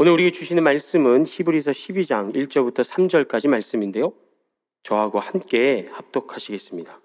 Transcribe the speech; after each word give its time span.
오늘 0.00 0.12
우리에게 0.12 0.30
주시는 0.30 0.62
말씀은 0.62 1.24
히브리서 1.26 1.72
12장 1.72 2.32
1절부터 2.32 2.84
3절까지 2.84 3.48
말씀인데요. 3.48 4.12
저하고 4.84 5.18
함께 5.18 5.88
합독하시겠습니다. 5.90 7.00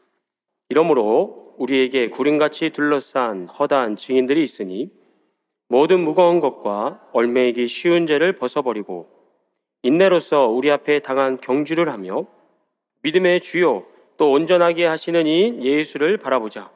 이러므로 0.70 1.56
우리에게 1.58 2.10
구름같이 2.10 2.70
둘러싼 2.70 3.48
허다한 3.48 3.96
증인들이 3.96 4.44
있으니 4.44 4.92
모든 5.70 6.02
무거운 6.02 6.40
것과 6.40 7.01
얼매이기 7.13 7.65
쉬운 7.65 8.06
죄를 8.06 8.33
벗어버리고 8.33 9.10
인내로서 9.81 10.49
우리 10.49 10.69
앞에 10.69 10.99
당한 10.99 11.39
경주를 11.41 11.91
하며 11.91 12.28
믿음의 13.01 13.41
주요 13.41 13.87
또 14.17 14.31
온전하게 14.31 14.85
하시는 14.85 15.25
이 15.25 15.65
예수를 15.65 16.17
바라보자. 16.17 16.70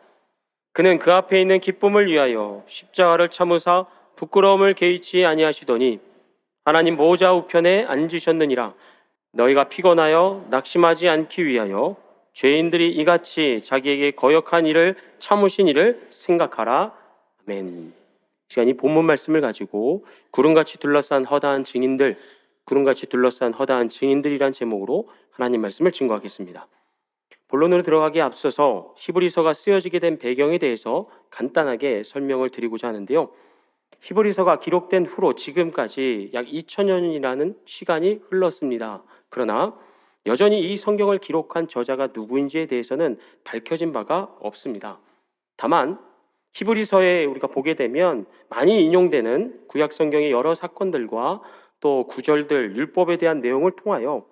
그는 0.74 0.98
그 0.98 1.14
앞에 1.14 1.40
있는 1.40 1.60
기쁨을 1.60 2.08
위하여 2.08 2.64
십자가를 2.66 3.30
참으사 3.30 3.86
부끄러움을 4.18 4.74
개의치 4.74 5.26
아니하시더니 5.26 6.00
하나님 6.66 6.98
보좌 6.98 7.32
우편에 7.34 7.86
앉으셨느니라. 7.86 8.74
너희가 9.32 9.70
피곤하여 9.70 10.48
낙심하지 10.50 11.08
않기 11.08 11.46
위하여 11.46 11.96
죄인들이 12.34 12.92
이같이 12.92 13.62
자기에게 13.64 14.12
거역한 14.12 14.66
일을 14.66 14.96
참으신 15.20 15.68
일을 15.68 16.08
생각하라. 16.10 16.94
아멘. 17.48 17.94
시간이 18.50 18.76
본문 18.76 19.06
말씀을 19.06 19.42
가지고 19.42 20.06
구름같이 20.32 20.78
둘러싼 20.80 21.26
허다한 21.26 21.64
증인들, 21.64 22.18
구름같이 22.66 23.08
둘러싼 23.08 23.54
허다한 23.54 23.90
증인들이란 23.90 24.52
제목으로 24.52 25.10
하나님 25.32 25.62
말씀을 25.62 25.92
증거하겠습니다. 25.92 26.68
본론으로 27.48 27.84
들어가기에 27.84 28.22
앞서서 28.22 28.94
히브리서가 28.98 29.54
쓰여지게 29.54 30.00
된 30.00 30.18
배경에 30.18 30.58
대해서 30.58 31.08
간단하게 31.30 32.04
설명을 32.04 32.50
드리고자 32.50 32.90
하는데요. 32.90 33.30
히브리서가 34.08 34.60
기록된 34.60 35.06
후로 35.06 35.36
지금까지 35.36 36.32
약 36.34 36.46
2000년이라는 36.46 37.58
시간이 37.66 38.22
흘렀습니다. 38.30 39.04
그러나 39.30 39.76
여전히 40.26 40.72
이 40.72 40.78
성경을 40.78 41.18
기록한 41.18 41.68
저자가 41.68 42.10
누구인지에 42.14 42.68
대해서는 42.68 43.18
밝혀진 43.44 43.92
바가 43.92 44.36
없습니다. 44.40 45.00
다만 45.58 46.00
히브리서에 46.54 47.26
우리가 47.26 47.48
보게 47.48 47.76
되면 47.76 48.26
많이 48.50 48.82
인용되는 48.82 49.68
구약 49.68 49.92
성경의 49.92 50.32
여러 50.32 50.54
사건들과 50.54 51.42
또 51.80 52.08
구절들, 52.08 52.76
율법에 52.76 53.18
대한 53.18 53.42
내용을 53.42 53.72
통하여 53.72 54.26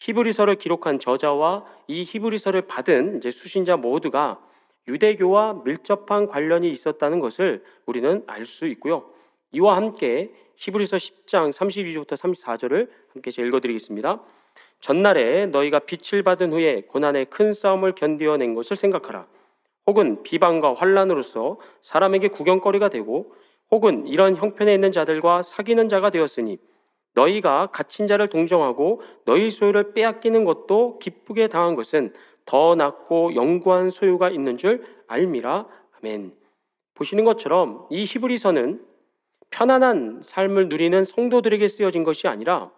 히브리서를 0.00 0.56
기록한 0.56 0.98
저자와 0.98 1.64
이 1.88 2.02
히브리서를 2.02 2.62
받은 2.62 3.16
이제 3.16 3.30
수신자 3.30 3.76
모두가 3.76 4.40
유대교와 4.88 5.62
밀접한 5.64 6.26
관련이 6.26 6.70
있었다는 6.70 7.20
것을 7.20 7.64
우리는 7.86 8.22
알 8.26 8.44
수 8.44 8.66
있고요. 8.66 9.10
이와 9.52 9.76
함께 9.76 10.32
히브리서 10.56 10.96
10장 10.96 11.50
32절부터 11.50 12.12
34절을 12.12 12.88
함께 13.12 13.30
읽어드리겠습니다. 13.30 14.22
전날에 14.80 15.46
너희가 15.46 15.80
빛을 15.80 16.22
받은 16.22 16.52
후에 16.52 16.82
고난의 16.82 17.26
큰 17.26 17.52
싸움을 17.52 17.94
견디어낸 17.94 18.54
것을 18.54 18.76
생각하라. 18.76 19.26
혹은 19.86 20.22
비방과 20.22 20.74
환란으로서 20.74 21.58
사람에게 21.80 22.28
구경거리가 22.28 22.88
되고 22.88 23.34
혹은 23.70 24.06
이런 24.06 24.36
형편에 24.36 24.74
있는 24.74 24.92
자들과 24.92 25.42
사귀는 25.42 25.88
자가 25.88 26.10
되었으니 26.10 26.58
너희가 27.14 27.68
갇힌 27.68 28.06
자를 28.06 28.28
동정하고 28.28 29.02
너희 29.24 29.50
소유를 29.50 29.92
빼앗기는 29.94 30.44
것도 30.44 30.98
기쁘게 30.98 31.48
당한 31.48 31.74
것은 31.74 32.12
더 32.44 32.74
낫고 32.74 33.34
영구한 33.34 33.90
소유가 33.90 34.28
있는 34.28 34.56
줄 34.56 34.84
알미라. 35.06 35.66
아멘. 35.98 36.34
보시는 36.94 37.24
것처럼 37.24 37.86
이 37.90 38.04
히브리서는 38.04 38.84
편안한 39.50 40.20
삶을 40.22 40.68
누리는 40.68 41.04
성도들에게 41.04 41.66
쓰여진 41.68 42.04
것이 42.04 42.28
아니라 42.28 42.70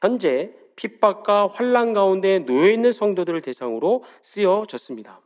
현재 0.00 0.52
핍박과 0.76 1.48
환란 1.48 1.92
가운데 1.92 2.38
놓여 2.40 2.70
있는 2.70 2.92
성도들을 2.92 3.40
대상으로 3.40 4.04
쓰여졌습니다. 4.20 5.20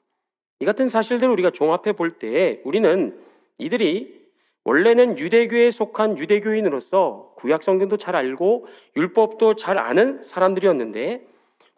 이 0.60 0.64
같은 0.64 0.86
사실들을 0.86 1.30
우리가 1.32 1.50
종합해 1.50 1.92
볼때 1.92 2.60
우리는 2.64 3.18
이들이 3.58 4.22
원래는 4.64 5.18
유대교에 5.18 5.70
속한 5.70 6.18
유대교인으로서 6.18 7.34
구약 7.36 7.64
성경도 7.64 7.96
잘 7.96 8.14
알고 8.14 8.66
율법도 8.96 9.56
잘 9.56 9.76
아는 9.78 10.22
사람들이었는데 10.22 11.26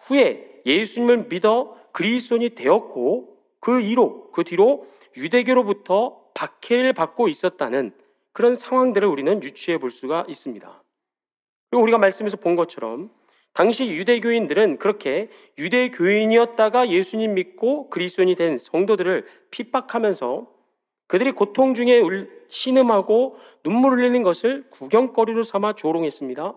후에 0.01 0.61
예수님을 0.67 1.27
믿어 1.29 1.77
그리스도인이 1.95 2.51
되었고 2.51 3.39
그 3.61 3.81
이로 3.81 4.31
그 4.33 4.45
뒤로 4.45 4.87
유대교로부터 5.17 6.21
박해를 6.35 6.93
받고 6.93 7.29
있었다는 7.29 7.93
그런 8.33 8.55
상황들을 8.55 9.09
우리는 9.09 9.43
유추해 9.43 9.79
볼 9.79 9.91
수가 9.91 10.27
있습니다. 10.29 10.83
그리고 11.71 11.83
우리가 11.83 11.99
말씀에서 11.99 12.37
본 12.37 12.57
것처럼 12.57 13.11
당시 13.53 13.87
유대교인들은 13.87 14.79
그렇게 14.79 15.31
유대교인이었다가 15.57 16.91
예수님 16.91 17.35
믿고 17.35 17.89
그리스도인이 17.91 18.35
된 18.35 18.59
성도들을 18.59 19.25
핍박하면서 19.53 20.49
그들이 21.07 21.31
고통 21.31 21.75
중에 21.75 22.03
신음하고 22.49 23.39
눈물을 23.65 23.99
흘리는 23.99 24.23
것을 24.25 24.65
구경거리로 24.71 25.45
삼아 25.45 25.75
조롱했습니다. 25.75 26.55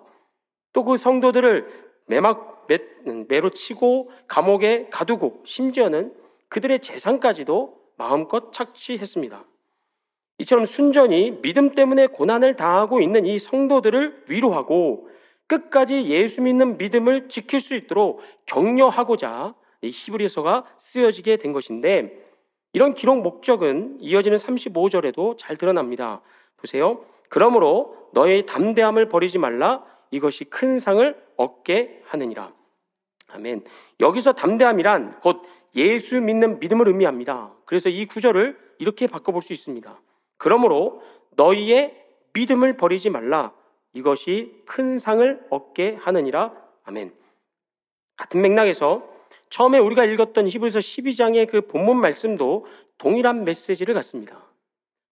또 0.74 0.84
그 0.84 0.98
성도들을 0.98 1.68
매막 2.08 2.57
매, 2.68 2.80
매로 3.28 3.50
치고 3.50 4.12
감옥에 4.28 4.88
가두고 4.90 5.42
심지어는 5.46 6.14
그들의 6.50 6.80
재산까지도 6.80 7.78
마음껏 7.98 8.52
착취했습니다. 8.52 9.46
이처럼 10.40 10.66
순전히 10.66 11.42
믿음 11.42 11.74
때문에 11.74 12.08
고난을 12.08 12.56
당하고 12.56 13.02
있는 13.02 13.26
이 13.26 13.40
성도들을 13.40 14.26
위로하고 14.30 15.10
끝까지 15.48 16.06
예수 16.06 16.42
믿는 16.42 16.78
믿음을 16.78 17.30
지킬 17.30 17.60
수 17.60 17.76
있도록 17.76 18.22
격려하고자 18.46 19.56
이 19.82 19.90
히브리서가 19.90 20.66
쓰여지게 20.78 21.38
된 21.38 21.54
것인데 21.54 22.26
이런 22.74 22.94
기록 22.94 23.22
목적은 23.22 23.98
이어지는 24.00 24.38
35절에도 24.38 25.38
잘 25.38 25.56
드러납니다. 25.56 26.22
보세요. 26.58 27.04
그러므로 27.30 27.96
너의 28.14 28.46
담대함을 28.46 29.10
버리지 29.10 29.38
말라 29.38 29.84
이것이 30.12 30.46
큰 30.46 30.80
상을 30.80 31.16
얻게 31.38 32.02
하느니라. 32.06 32.57
아멘. 33.34 33.64
여기서 34.00 34.34
담대함이란 34.34 35.20
곧 35.20 35.44
예수 35.76 36.20
믿는 36.20 36.60
믿음을 36.60 36.88
의미합니다. 36.88 37.54
그래서 37.66 37.90
이 37.90 38.06
구절을 38.06 38.58
이렇게 38.80 39.08
바꿔볼 39.08 39.42
수 39.42 39.54
있습니다. 39.54 40.02
그러므로 40.38 41.02
너희의 41.36 42.06
믿음을 42.34 42.78
버리지 42.78 43.10
말라. 43.10 43.54
이것이 43.94 44.64
큰 44.66 45.00
상을 45.00 45.46
얻게 45.50 45.96
하느니라. 46.00 46.54
아멘. 46.86 47.14
같은 48.16 48.42
맥락에서 48.42 49.04
처음에 49.50 49.78
우리가 49.80 50.06
읽었던 50.06 50.48
히브리서 50.48 50.80
12장의 50.80 51.50
그 51.50 51.62
본문 51.62 51.98
말씀도 52.00 52.66
동일한 52.98 53.44
메시지를 53.44 53.94
갖습니다. 53.94 54.44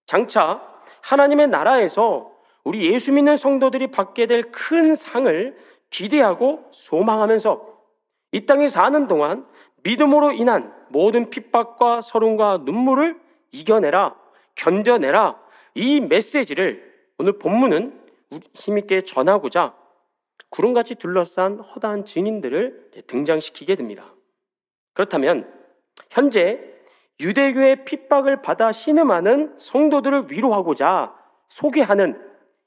장차 0.06 0.62
하나님의 1.02 1.48
나라에서 1.48 2.32
우리 2.64 2.92
예수 2.92 3.12
믿는 3.12 3.36
성도들이 3.38 3.88
받게 3.88 4.26
될 4.26 4.52
큰 4.52 4.96
상을 4.96 5.58
기대하고 5.90 6.66
소망하면서 6.72 7.75
이 8.36 8.46
땅에 8.46 8.68
사는 8.68 9.08
동안 9.08 9.48
믿음으로 9.84 10.34
인한 10.34 10.76
모든 10.90 11.30
핍박과 11.30 12.02
서름과 12.02 12.64
눈물을 12.66 13.18
이겨내라, 13.52 14.14
견뎌내라. 14.56 15.42
이 15.74 16.02
메시지를 16.02 16.84
오늘 17.18 17.40
본문은 17.40 17.98
힘있게 18.54 19.04
전하고자 19.04 19.74
구름같이 20.50 20.96
둘러싼 20.96 21.60
허다한 21.60 22.04
증인들을 22.04 23.06
등장시키게 23.08 23.76
됩니다. 23.76 24.14
그렇다면 24.94 25.50
현재 26.10 26.60
유대교의 27.22 27.86
핍박을 27.86 28.42
받아 28.42 28.74
신음하는 28.74 29.56
성도들을 29.58 30.30
위로하고자 30.30 31.16
소개하는 31.48 32.22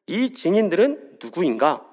이 0.07 0.31
증인들은 0.33 1.19
누구인가? 1.23 1.87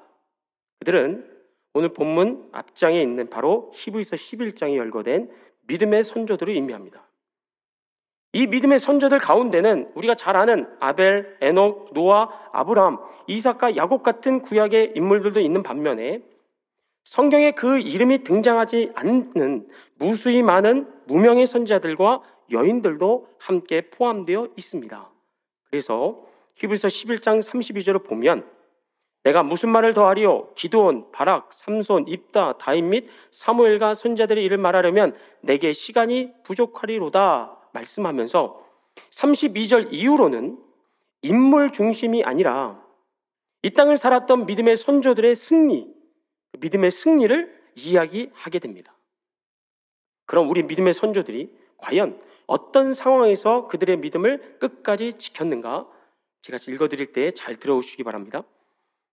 그들은 0.80 1.35
오늘 1.75 1.89
본문 1.89 2.51
앞장에 2.54 3.01
있는 3.01 3.30
바로 3.30 3.69
히브리서 3.75 4.16
11장에 4.16 4.77
열거된 4.77 5.27
믿음의 5.68 6.06
선조들을 6.06 6.54
의미합니다. 6.54 7.06
이 8.31 8.48
믿음의 8.48 8.80
선조들 8.80 9.19
가운데는 9.19 9.92
우리가 9.94 10.16
잘 10.16 10.38
아는 10.38 10.69
아벨, 10.80 11.38
에녹, 11.42 11.94
노아, 11.94 12.30
아브라함, 12.54 13.00
이삭과 13.27 13.75
야곱 13.75 14.04
같은 14.04 14.39
구약의 14.39 14.94
인물들도 14.95 15.42
있는 15.42 15.63
반면에 15.63 16.24
성경에 17.04 17.51
그 17.51 17.77
이름이 17.77 18.24
등장하지 18.24 18.94
않는 18.95 19.68
무수히 19.95 20.44
많은 20.44 20.89
무명의 21.07 21.45
선자들과 21.45 22.22
여인들도 22.54 23.27
함께 23.38 23.89
포함되어 23.89 24.48
있습니다. 24.56 25.12
그래서 25.69 26.24
히브리서 26.56 26.88
11장 26.88 27.42
32절을 27.42 28.06
보면 28.06 28.55
내가 29.25 29.42
무슨 29.42 29.69
말을 29.69 29.95
더하리요? 29.95 30.54
기도원, 30.54 31.12
바락, 31.12 31.51
삼손, 31.51 32.07
입다, 32.07 32.60
다임 32.60 32.89
및 32.89 33.10
사무엘과 33.31 33.95
선자들의 33.95 34.44
일을 34.45 34.57
말하려면 34.57 35.16
내게 35.42 35.74
시간이 35.74 36.31
부족하리로다 36.44 37.69
말씀하면서 37.74 38.63
32절 39.10 39.92
이후로는 39.92 40.60
인물 41.24 41.72
중심이 41.72 42.24
아니라 42.24 42.80
이 43.63 43.72
땅을 43.72 43.98
살았던 43.98 44.45
믿음의 44.45 44.77
선조들의 44.77 45.36
승리, 45.36 45.92
믿음의 46.60 46.92
승리를 46.92 47.63
이야기하게 47.77 48.60
됩니다. 48.60 48.95
그럼 50.27 50.51
우리 50.51 50.62
믿음의 50.62 50.94
선조들이 50.94 51.51
과연 51.77 52.22
어떤 52.45 52.94
상황에서 52.94 53.68
그들의 53.68 53.98
믿음을 53.98 54.60
끝까지 54.60 55.13
지켰는가? 55.13 55.88
제가 56.42 56.60
읽어드릴 56.68 57.12
때 57.12 57.31
잘 57.31 57.56
들어오시기 57.56 58.04
바랍니다. 58.04 58.44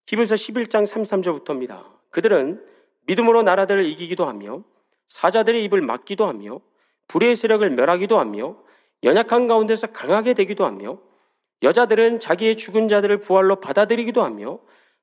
히브리서 0.06 0.34
11장 0.34 0.86
33절부터입니다. 0.86 1.84
그들은 2.10 2.64
믿음으로 3.06 3.42
나라들을 3.42 3.84
이기기도 3.86 4.26
하며 4.26 4.62
사자들의 5.08 5.62
입을 5.64 5.80
막기도 5.80 6.26
하며 6.26 6.60
불의 7.08 7.36
세력을 7.36 7.68
멸하기도 7.70 8.18
하며 8.18 8.56
연약한 9.04 9.46
가운데서 9.46 9.88
강하게 9.88 10.34
되기도 10.34 10.64
하며 10.64 10.98
여자들은 11.62 12.20
자기의 12.20 12.56
죽은 12.56 12.88
자들을 12.88 13.20
부활로 13.20 13.56
받아들이기도 13.56 14.22
하며 14.22 14.58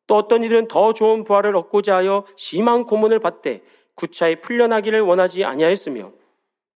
또 0.07 0.15
어떤 0.15 0.43
이들은 0.43 0.67
더 0.67 0.93
좋은 0.93 1.23
부활을 1.23 1.55
얻고자 1.55 1.97
하여 1.97 2.25
심한 2.35 2.85
고문을 2.85 3.19
받되 3.19 3.61
구차히 3.95 4.37
풀려나기를 4.41 5.01
원하지 5.01 5.45
아니하였으며 5.45 6.11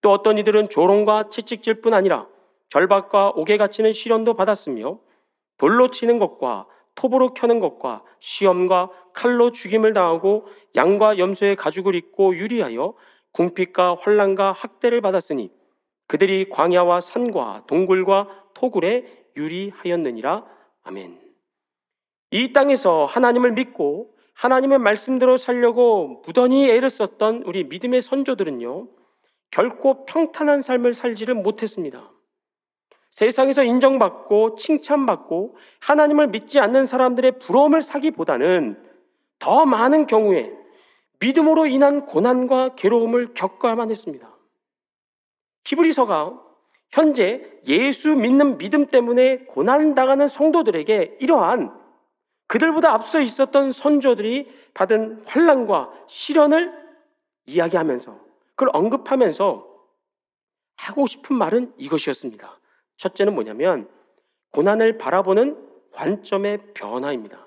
또 0.01 0.11
어떤 0.11 0.37
이들은 0.37 0.69
조롱과 0.69 1.29
채찍질 1.29 1.81
뿐 1.81 1.93
아니라 1.93 2.27
결박과 2.69 3.29
옥에 3.29 3.57
갇히는 3.57 3.91
시련도 3.91 4.35
받았으며 4.35 4.99
돌로 5.57 5.89
치는 5.89 6.19
것과 6.19 6.67
톱으로 6.95 7.33
켜는 7.33 7.59
것과 7.59 8.03
시험과 8.19 8.89
칼로 9.13 9.51
죽임을 9.51 9.93
당하고 9.93 10.45
양과 10.75 11.17
염소의 11.17 11.55
가죽을 11.55 11.95
입고 11.95 12.35
유리하여 12.35 12.93
궁핍과 13.31 13.95
환란과 13.99 14.51
학대를 14.51 15.01
받았으니 15.01 15.51
그들이 16.07 16.49
광야와 16.49 17.01
산과 17.01 17.63
동굴과 17.67 18.45
토굴에 18.53 19.25
유리하였느니라. 19.35 20.45
아멘. 20.83 21.19
이 22.31 22.53
땅에서 22.53 23.05
하나님을 23.05 23.53
믿고 23.53 24.15
하나님의 24.33 24.79
말씀대로 24.79 25.37
살려고 25.37 26.21
무던히 26.25 26.69
애를 26.69 26.89
썼던 26.89 27.43
우리 27.45 27.63
믿음의 27.63 28.01
선조들은요, 28.01 28.87
결코 29.51 30.05
평탄한 30.05 30.61
삶을 30.61 30.93
살지를 30.95 31.35
못했습니다. 31.35 32.11
세상에서 33.13 33.63
인정받고 33.63 34.55
칭찬받고 34.55 35.55
하나님을 35.81 36.29
믿지 36.29 36.59
않는 36.59 36.87
사람들의 36.87 37.37
부러움을 37.37 37.83
사기보다는 37.83 38.83
더 39.37 39.67
많은 39.67 40.07
경우에 40.07 40.51
믿음으로 41.19 41.67
인한 41.67 42.07
고난과 42.07 42.73
괴로움을 42.73 43.35
겪어야만 43.35 43.91
했습니다. 43.91 44.35
히브리서가 45.63 46.41
현재 46.89 47.51
예수 47.67 48.15
믿는 48.15 48.57
믿음 48.57 48.87
때문에 48.87 49.45
고난당하는 49.45 50.27
성도들에게 50.27 51.17
이러한 51.19 51.71
그들보다 52.47 52.93
앞서 52.93 53.21
있었던 53.21 53.73
선조들이 53.73 54.51
받은 54.73 55.25
환란과 55.27 55.91
시련을 56.07 56.73
이야기하면서 57.45 58.19
그걸 58.55 58.71
언급하면서 58.73 59.67
하고 60.77 61.05
싶은 61.05 61.35
말은 61.35 61.73
이것이었습니다. 61.77 62.62
첫째는 62.97 63.33
뭐냐면 63.33 63.89
고난을 64.51 64.97
바라보는 64.97 65.57
관점의 65.91 66.73
변화입니다. 66.73 67.45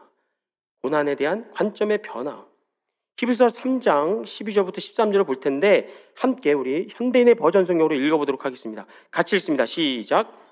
고난에 0.83 1.15
대한 1.15 1.51
관점의 1.53 2.03
변화. 2.03 2.47
히브리서 3.19 3.47
3장 3.47 4.25
12절부터 4.25 4.77
13절을 4.77 5.27
볼 5.27 5.41
텐데 5.41 5.89
함께 6.15 6.53
우리 6.53 6.89
현대인의 6.91 7.35
버전 7.37 7.65
성경으로 7.65 7.95
읽어보도록 7.95 8.45
하겠습니다. 8.45 8.87
같이 9.11 9.37
읽습니다. 9.37 9.65
시작. 9.65 10.45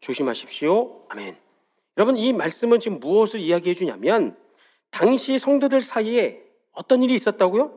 조심하십시오. 0.00 1.06
아멘. 1.08 1.36
여러분 1.96 2.16
이 2.16 2.32
말씀은 2.32 2.80
지금 2.80 2.98
무엇을 3.00 3.40
이야기해 3.40 3.74
주냐면 3.74 4.36
당시 4.90 5.38
성도들 5.38 5.80
사이에 5.80 6.42
어떤 6.72 7.02
일이 7.02 7.14
있었다고요? 7.14 7.72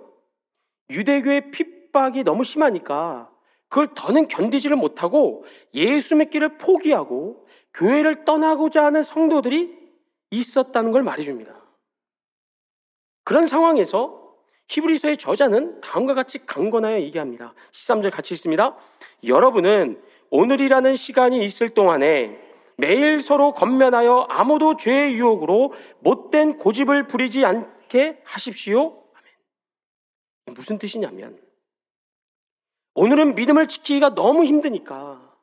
유대교의 0.90 1.52
핍박이 1.52 2.24
너무 2.24 2.44
심하니까 2.44 3.30
그걸 3.70 3.90
더는 3.96 4.28
견디지를 4.28 4.76
못하고 4.76 5.46
예수 5.74 6.16
믿기를 6.16 6.58
포기하고 6.58 7.48
교회를 7.74 8.24
떠나고자 8.26 8.86
하는 8.86 9.02
성도들이 9.02 9.76
있었다는 10.30 10.92
걸 10.92 11.02
말해줍니다. 11.02 11.56
그런 13.24 13.48
상황에서 13.48 14.22
히브리서의 14.68 15.18
저자는 15.18 15.82
다음과 15.82 16.14
같이 16.14 16.46
강권하여 16.46 17.00
얘기합니다. 17.02 17.54
13절 17.72 18.12
같이 18.12 18.34
있습니다. 18.34 18.76
여러분은 19.26 20.02
오늘이라는 20.30 20.96
시간이 20.96 21.44
있을 21.46 21.70
동안에 21.70 22.40
매일 22.78 23.22
서로 23.22 23.54
건면하여 23.54 24.28
아무도 24.30 24.78
죄의 24.78 25.14
유혹으로 25.14 25.74
못된 26.00 26.58
고집을 26.58 27.08
부리지 27.08 27.46
않 27.46 27.72
게 27.94 28.20
하십시오. 28.26 29.06
아멘. 29.14 30.56
무슨 30.56 30.80
뜻이냐면 30.80 31.40
오늘은 32.96 33.36
믿음을 33.36 33.68
지키기가 33.68 34.16
너무 34.16 34.44
힘드니까 34.46 35.38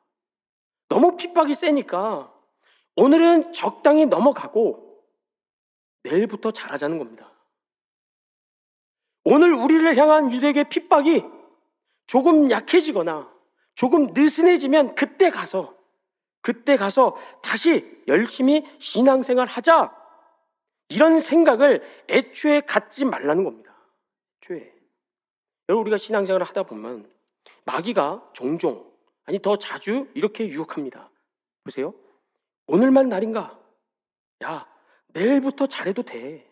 너무 0.89 1.15
핍박이 1.15 1.53
세니까 1.53 2.33
오늘은 2.97 3.53
적당히 3.53 4.05
넘어가고 4.05 5.01
내일부터 6.03 6.51
잘하자는 6.51 6.97
겁니다. 6.97 7.31
오늘 9.23 9.53
우리를 9.53 9.95
향한 9.95 10.33
유대계 10.33 10.67
핍박이 10.67 11.23
조금 12.05 12.51
약해지거나 12.51 13.31
조금 13.75 14.07
느슨해지면 14.07 14.95
그때 14.95 15.29
가서 15.29 15.77
그때 16.41 16.75
가서 16.75 17.15
다시 17.41 18.03
열심히 18.09 18.65
신앙생활 18.79 19.47
하자. 19.47 20.00
이런 20.91 21.21
생각을 21.21 21.81
애초에 22.09 22.61
갖지 22.61 23.05
말라는 23.05 23.45
겁니다. 23.45 23.73
애초에. 24.37 24.73
여러분, 25.69 25.83
우리가 25.83 25.97
신앙생활을 25.97 26.45
하다 26.45 26.63
보면 26.63 27.09
마귀가 27.63 28.31
종종, 28.33 28.91
아니 29.23 29.39
더 29.39 29.55
자주 29.55 30.09
이렇게 30.13 30.47
유혹합니다. 30.47 31.09
보세요. 31.63 31.93
오늘만 32.67 33.07
날인가? 33.07 33.57
야, 34.43 34.67
내일부터 35.07 35.67
잘해도 35.67 36.03
돼. 36.03 36.49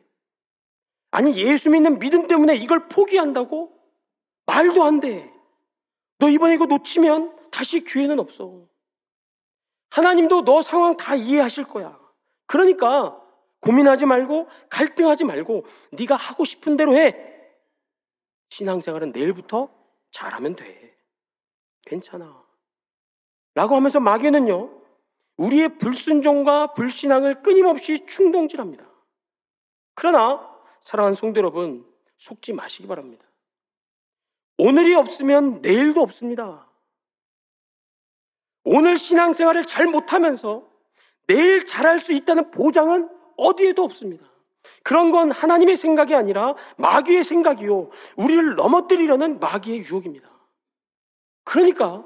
아니, 1.11 1.35
예수 1.37 1.69
믿는 1.69 1.99
믿음 1.99 2.27
때문에 2.27 2.55
이걸 2.55 2.87
포기한다고? 2.87 3.77
말도 4.45 4.83
안 4.83 5.01
돼. 5.01 5.33
너 6.17 6.29
이번에 6.29 6.55
이거 6.55 6.65
놓치면 6.65 7.49
다시 7.51 7.83
기회는 7.83 8.19
없어. 8.19 8.65
하나님도 9.89 10.45
너 10.45 10.61
상황 10.61 10.95
다 10.95 11.15
이해하실 11.15 11.65
거야. 11.65 11.99
그러니까 12.45 13.19
고민하지 13.61 14.05
말고 14.05 14.47
갈등하지 14.69 15.25
말고 15.25 15.65
네가 15.91 16.15
하고 16.15 16.45
싶은 16.45 16.77
대로 16.77 16.95
해. 16.95 17.15
신앙생활은 18.49 19.11
내일부터 19.11 19.69
잘하면 20.11 20.55
돼. 20.55 20.97
괜찮아. 21.85 22.43
라고 23.55 23.75
하면서 23.75 23.99
마귀는요, 23.99 24.81
우리의 25.37 25.77
불순종과 25.77 26.73
불신앙을 26.73 27.41
끊임없이 27.41 28.05
충동질합니다. 28.05 28.87
그러나 29.95 30.49
사랑하는 30.79 31.15
성도 31.15 31.39
여러분, 31.39 31.85
속지 32.17 32.53
마시기 32.53 32.87
바랍니다. 32.87 33.25
오늘이 34.57 34.93
없으면 34.93 35.61
내일도 35.61 36.01
없습니다. 36.01 36.67
오늘 38.63 38.97
신앙생활을 38.97 39.65
잘 39.65 39.87
못하면서 39.87 40.67
내일 41.27 41.65
잘할 41.65 41.99
수 41.99 42.13
있다는 42.13 42.51
보장은 42.51 43.09
어디에도 43.39 43.83
없습니다. 43.83 44.29
그런 44.83 45.11
건 45.11 45.31
하나님의 45.31 45.77
생각이 45.77 46.15
아니라 46.15 46.55
마귀의 46.77 47.23
생각이요. 47.23 47.89
우리를 48.17 48.55
넘어뜨리려는 48.55 49.39
마귀의 49.39 49.79
유혹입니다. 49.79 50.29
그러니까 51.43 52.05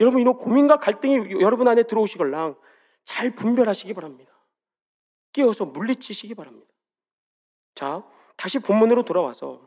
여러분 0.00 0.20
이런 0.20 0.34
고민과 0.36 0.78
갈등이 0.78 1.40
여러분 1.40 1.68
안에 1.68 1.84
들어오시걸랑 1.84 2.56
잘 3.04 3.34
분별하시기 3.34 3.94
바랍니다. 3.94 4.32
끼어서 5.32 5.64
물리치시기 5.64 6.34
바랍니다. 6.34 6.70
자, 7.74 8.04
다시 8.36 8.58
본문으로 8.58 9.04
돌아와서 9.04 9.60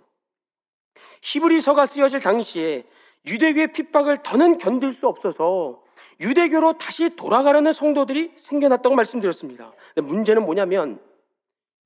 히브리서가 1.22 1.86
쓰여질 1.86 2.20
당시에 2.20 2.86
유대교의 3.26 3.72
핍박을 3.74 4.22
더는 4.22 4.58
견딜 4.58 4.92
수 4.92 5.08
없어서 5.08 5.82
유대교로 6.20 6.78
다시 6.78 7.16
돌아가려는 7.16 7.74
성도들이 7.74 8.34
생겨났다고 8.38 8.96
말씀드렸습니다. 8.96 9.74
문제는 9.96 10.44
뭐냐면 10.44 11.00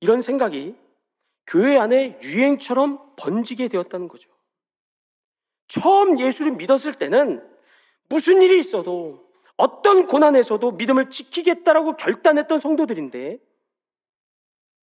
이런 0.00 0.22
생각이 0.22 0.76
교회 1.46 1.76
안에 1.76 2.18
유행처럼 2.22 3.14
번지게 3.16 3.68
되었다는 3.68 4.08
거죠. 4.08 4.30
처음 5.68 6.18
예수를 6.18 6.52
믿었을 6.52 6.94
때는 6.94 7.46
무슨 8.08 8.42
일이 8.42 8.58
있어도 8.58 9.28
어떤 9.56 10.06
고난에서도 10.06 10.72
믿음을 10.72 11.10
지키겠다라고 11.10 11.96
결단했던 11.96 12.58
성도들인데 12.58 13.38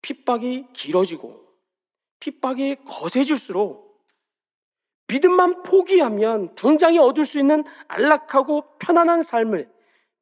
핍박이 0.02 0.68
길어지고 0.74 1.44
핍박이 2.20 2.78
거세질수록 2.86 3.87
믿음만 5.08 5.64
포기하면 5.64 6.54
당장에 6.56 6.98
얻을 6.98 7.26
수 7.26 7.40
있는 7.40 7.64
안락하고 7.88 8.78
편안한 8.80 9.24
삶을 9.24 9.72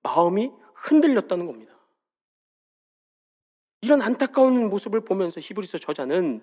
마음이 0.04 0.52
흔들렸다는 0.76 1.48
겁니다. 1.48 1.74
이런 3.82 4.02
안타까운 4.02 4.70
모습을 4.70 5.02
보면서 5.02 5.40
히브리서 5.40 5.80
저자는 5.80 6.42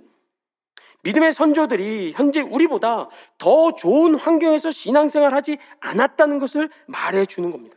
믿음의 1.04 1.32
선조들이 1.32 2.12
현재 2.14 2.40
우리보다 2.40 3.08
더 3.38 3.72
좋은 3.72 4.14
환경에서 4.14 4.70
신앙생활 4.70 5.34
하지 5.34 5.58
않았다는 5.80 6.38
것을 6.38 6.70
말해 6.86 7.26
주는 7.26 7.50
겁니다. 7.50 7.76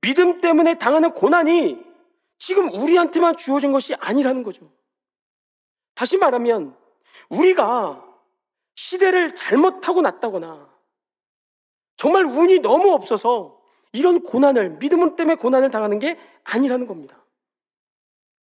믿음 0.00 0.40
때문에 0.40 0.78
당하는 0.78 1.12
고난이 1.12 1.82
지금 2.38 2.72
우리한테만 2.72 3.36
주어진 3.36 3.72
것이 3.72 3.94
아니라는 3.94 4.42
거죠. 4.42 4.70
다시 5.94 6.16
말하면 6.16 6.76
우리가 7.28 8.03
시대를 8.74 9.34
잘못하고 9.34 10.00
났다거나 10.02 10.68
정말 11.96 12.24
운이 12.24 12.60
너무 12.60 12.92
없어서 12.92 13.60
이런 13.92 14.22
고난을 14.22 14.78
믿음 14.78 15.14
때문에 15.14 15.36
고난을 15.36 15.70
당하는 15.70 15.98
게 15.98 16.18
아니라는 16.42 16.86
겁니다. 16.86 17.24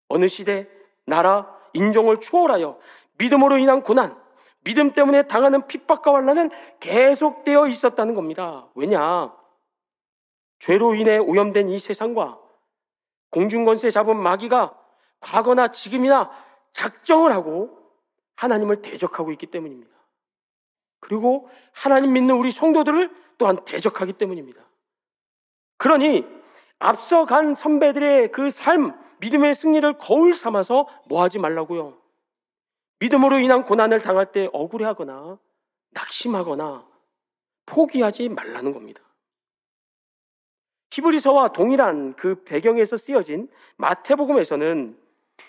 어느 0.08 0.28
시대, 0.28 0.70
나라, 1.06 1.58
인종을 1.74 2.20
초월하여 2.20 2.80
믿음으로 3.18 3.58
인한 3.58 3.84
고난, 3.84 4.18
믿음 4.64 4.94
때문에 4.94 5.24
당하는 5.24 5.68
핍박과 5.68 6.14
환란은 6.14 6.52
계속되어 6.80 7.68
있었다는 7.68 8.16
겁니다. 8.16 8.68
왜냐? 8.76 9.36
죄로 10.60 10.94
인해 10.96 11.18
오염된 11.18 11.70
이 11.70 11.80
세상과 11.80 12.40
공중권세 13.32 13.90
잡은 13.90 14.18
마귀가 14.18 14.78
과거나 15.20 15.68
지금이나 15.70 16.32
작정을 16.72 17.32
하고 17.32 17.78
하나님을 18.36 18.82
대적하고 18.82 19.32
있기 19.32 19.48
때문입니다. 19.48 19.91
그리고 21.02 21.50
하나님 21.74 22.14
믿는 22.14 22.36
우리 22.36 22.52
성도들을 22.52 23.14
또한 23.38 23.58
대적하기 23.66 24.14
때문입니다. 24.14 24.62
그러니 25.78 26.26
앞서간 26.80 27.54
선배들의 27.54 28.32
그 28.32 28.50
삶, 28.50 28.98
믿음의 29.20 29.54
승리를 29.54 29.98
거울 29.98 30.34
삼아서 30.34 30.88
뭐 31.08 31.22
하지 31.22 31.38
말라고요. 31.38 31.98
믿음으로 33.00 33.40
인한 33.40 33.64
고난을 33.64 34.00
당할 34.00 34.32
때 34.32 34.48
억울해하거나 34.54 35.38
낙심하거나 35.92 36.88
포기하지 37.66 38.30
말라는 38.30 38.72
겁니다. 38.72 39.02
히브리서와 40.92 41.50
동일한 41.50 42.16
그 42.16 42.44
배경에서 42.44 42.98
쓰여진 42.98 43.50
마태복음에서는 43.78 45.01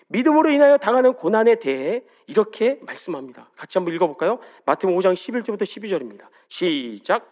믿음으로 0.08 0.50
인하여 0.50 0.76
당하는 0.78 1.14
고난에 1.14 1.56
대해 1.56 2.02
이렇게 2.26 2.78
말씀합니다. 2.82 3.50
같이 3.56 3.78
한번 3.78 3.94
읽어볼까요? 3.94 4.38
마태복음 4.66 4.98
5장 5.00 5.14
11절부터 5.14 5.62
12절입니다. 5.62 6.28
시작. 6.48 7.28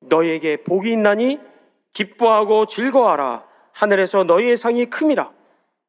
너희에게 0.00 0.62
복이 0.62 0.90
있나니 0.92 1.40
기뻐하고 1.92 2.66
즐거워하라. 2.66 3.46
하늘에서 3.72 4.24
너희의 4.24 4.56
상이 4.56 4.86
큼이라. 4.86 5.32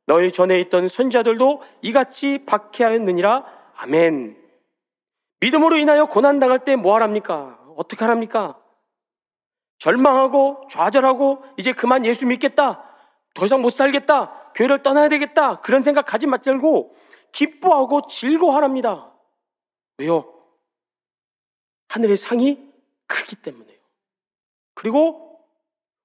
너희 0.06 0.32
전에 0.32 0.60
있던 0.62 0.88
선자들도 0.88 1.62
이같이 1.82 2.46
박해하였느니라. 2.46 3.46
아멘. 3.76 4.38
믿음으로 5.40 5.78
인하여 5.78 6.06
고난당할 6.06 6.66
때 6.66 6.76
뭐하랍니까? 6.76 7.60
어떻게 7.78 8.04
하랍니까? 8.04 8.59
절망하고 9.80 10.68
좌절하고 10.70 11.44
이제 11.58 11.74
그만 11.74 12.06
예수 12.06 12.26
믿겠다. 12.26 12.84
더 13.34 13.46
이상 13.46 13.62
못 13.62 13.72
살겠다. 13.72 14.52
교회를 14.54 14.84
떠나야 14.84 15.10
되겠다. 15.10 15.62
그런 15.62 15.82
생각 15.84 16.06
가지 16.06 16.28
말고 16.28 16.96
기뻐하고 17.32 18.08
즐거워하랍니다. 18.08 19.14
왜요? 19.98 20.34
하늘의 21.90 22.18
상이 22.18 22.60
크기 23.08 23.36
때문에요. 23.36 23.80
그리고 24.76 25.40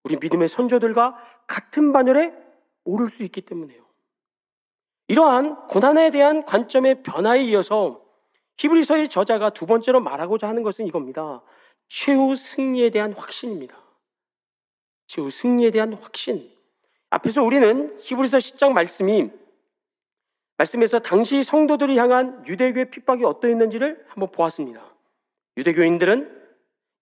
우리 0.05 0.17
믿음의 0.17 0.49
선조들과 0.49 1.17
같은 1.47 1.93
반열에 1.93 2.33
오를 2.85 3.09
수 3.09 3.25
있기 3.25 3.43
때문에요. 3.43 3.85
이러한 5.09 5.67
고난에 5.67 6.11
대한 6.11 6.45
관점의 6.45 7.03
변화에 7.03 7.43
이어서 7.45 8.03
히브리서의 8.59 9.09
저자가 9.09 9.51
두 9.51 9.67
번째로 9.67 10.01
말하고자 10.01 10.49
하는 10.49 10.63
것은 10.63 10.87
이겁니다. 10.87 11.43
최후 11.97 12.35
승리에 12.35 12.91
대한 12.91 13.13
확신입니다. 13.13 13.77
최후 15.07 15.31
승리에 15.31 15.71
대한 15.71 15.93
확신. 15.93 16.51
앞에서 17.11 17.45
우리는 17.45 17.97
히브리서 18.01 18.39
10장 18.39 18.73
말씀이 18.73 19.31
말씀에서 20.57 20.99
당시 20.99 21.45
성도들이 21.45 21.97
향한 21.97 22.45
유대교의 22.49 22.91
핍박이 22.91 23.25
어떠했는지를 23.25 24.05
한번 24.09 24.33
보았습니다. 24.33 24.85
유대교인들은 25.57 26.43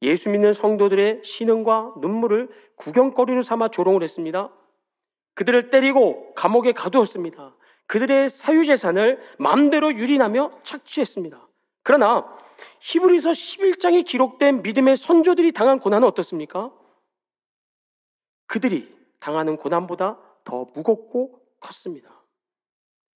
예수 0.02 0.28
믿는 0.28 0.52
성도들의 0.52 1.22
신음과 1.24 1.94
눈물을 2.02 2.50
구경거리로 2.76 3.40
삼아 3.40 3.68
조롱을 3.68 4.02
했습니다. 4.02 4.52
그들을 5.32 5.70
때리고 5.70 6.34
감옥에 6.34 6.72
가두었습니다. 6.72 7.56
그들의 7.86 8.28
사유재산을 8.28 9.22
마음대로 9.38 9.94
유린하며 9.94 10.60
착취했습니다. 10.64 11.48
그러나 11.82 12.26
히브리서 12.80 13.30
11장에 13.30 14.04
기록된 14.04 14.62
믿음의 14.62 14.96
선조들이 14.96 15.52
당한 15.52 15.78
고난은 15.78 16.06
어떻습니까? 16.08 16.72
그들이 18.46 18.94
당하는 19.18 19.56
고난보다 19.56 20.18
더 20.44 20.66
무겁고 20.74 21.40
컸습니다. 21.60 22.10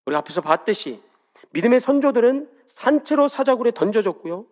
우리 0.06 0.14
앞에서 0.16 0.40
봤듯이 0.40 1.02
믿음의 1.50 1.80
선조들은 1.80 2.50
산채로 2.66 3.28
사자굴에 3.28 3.73
던져졌고요. 3.73 4.46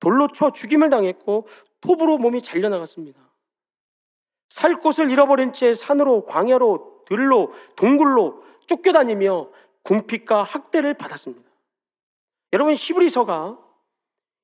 돌로 0.00 0.28
쳐 0.28 0.50
죽임을 0.50 0.90
당했고 0.90 1.48
톱으로 1.80 2.18
몸이 2.18 2.42
잘려나갔습니다. 2.42 3.20
살 4.48 4.76
곳을 4.80 5.10
잃어버린 5.10 5.52
채 5.52 5.74
산으로 5.74 6.24
광야로 6.24 7.04
들로 7.06 7.52
동굴로 7.76 8.42
쫓겨다니며 8.66 9.48
궁핍과 9.82 10.42
학대를 10.42 10.94
받았습니다. 10.94 11.45
여러분 12.56 12.74
히브리서가 12.74 13.58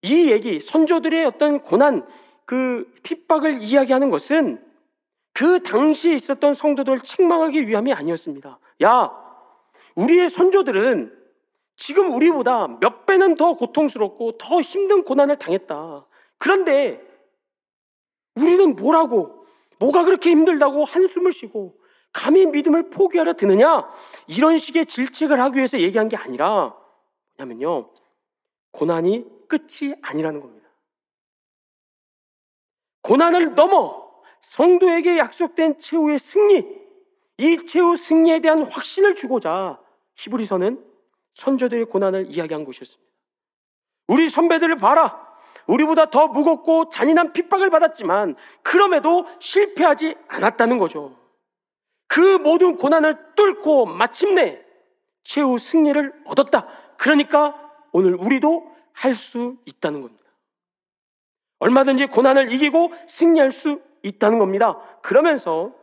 이 0.02 0.30
얘기 0.30 0.60
선조들의 0.60 1.24
어떤 1.24 1.62
고난 1.62 2.06
그 2.44 2.86
핍박을 3.02 3.62
이야기하는 3.62 4.10
것은 4.10 4.62
그 5.32 5.62
당시에 5.62 6.12
있었던 6.12 6.52
성도들을 6.52 7.00
책망하기 7.00 7.66
위함이 7.66 7.90
아니었습니다. 7.94 8.58
야, 8.82 9.10
우리의 9.94 10.28
선조들은 10.28 11.18
지금 11.76 12.14
우리보다 12.14 12.68
몇 12.80 13.06
배는 13.06 13.36
더 13.36 13.54
고통스럽고 13.54 14.36
더 14.36 14.60
힘든 14.60 15.04
고난을 15.04 15.38
당했다. 15.38 16.06
그런데 16.36 17.00
우리는 18.34 18.76
뭐라고, 18.76 19.46
뭐가 19.78 20.04
그렇게 20.04 20.32
힘들다고 20.32 20.84
한숨을 20.84 21.32
쉬고 21.32 21.78
감히 22.12 22.44
믿음을 22.44 22.90
포기하려 22.90 23.32
드느냐? 23.32 23.88
이런 24.26 24.58
식의 24.58 24.84
질책을 24.84 25.40
하기 25.40 25.56
위해서 25.56 25.80
얘기한 25.80 26.10
게 26.10 26.18
아니라 26.18 26.76
뭐냐면요. 27.38 27.88
고난이 28.72 29.24
끝이 29.48 29.94
아니라는 30.02 30.40
겁니다. 30.40 30.68
고난을 33.02 33.54
넘어 33.54 34.02
성도에게 34.40 35.18
약속된 35.18 35.78
최후의 35.78 36.18
승리, 36.18 36.82
이 37.38 37.66
최후 37.66 37.96
승리에 37.96 38.40
대한 38.40 38.62
확신을 38.62 39.14
주고자 39.14 39.80
히브리서는 40.16 40.84
선조들의 41.34 41.86
고난을 41.86 42.26
이야기한 42.30 42.64
것이었습니다. 42.64 43.12
우리 44.08 44.28
선배들을 44.28 44.76
봐라. 44.76 45.32
우리보다 45.66 46.10
더 46.10 46.26
무겁고 46.26 46.88
잔인한 46.90 47.32
핍박을 47.32 47.70
받았지만 47.70 48.36
그럼에도 48.62 49.26
실패하지 49.38 50.16
않았다는 50.28 50.78
거죠. 50.78 51.16
그 52.08 52.20
모든 52.38 52.76
고난을 52.76 53.34
뚫고 53.36 53.86
마침내 53.86 54.62
최후 55.22 55.58
승리를 55.58 56.24
얻었다. 56.26 56.66
그러니까 56.96 57.71
오늘 57.92 58.14
우리도 58.14 58.72
할 58.92 59.14
수 59.14 59.56
있다는 59.64 60.00
겁니다. 60.00 60.22
얼마든지 61.58 62.06
고난을 62.06 62.52
이기고 62.52 62.92
승리할 63.08 63.50
수 63.50 63.80
있다는 64.02 64.38
겁니다. 64.38 64.78
그러면서 65.02 65.74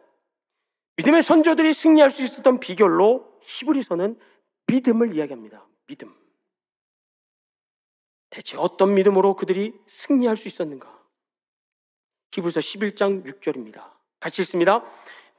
믿음의 0.98 1.22
선조들이 1.22 1.74
승리할 1.74 2.10
수 2.10 2.24
있었던 2.24 2.60
비결로 2.60 3.40
히브리서는 3.42 4.20
믿음을 4.68 5.16
이야기합니다. 5.16 5.66
믿음. 5.88 6.14
대체 8.30 8.58
어떤 8.58 8.94
믿음으로 8.94 9.36
그들이 9.36 9.74
승리할 9.88 10.36
수 10.36 10.48
있었는가? 10.48 11.00
히브리서 12.32 12.60
11장 12.60 13.26
6절입니다. 13.26 13.90
같이 14.20 14.42
읽습니다. 14.42 14.84